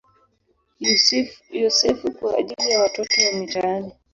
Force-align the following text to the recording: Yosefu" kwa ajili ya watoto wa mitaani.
Yosefu" 1.63 2.11
kwa 2.11 2.37
ajili 2.37 2.71
ya 2.71 2.79
watoto 2.81 3.21
wa 3.25 3.31
mitaani. 3.39 3.91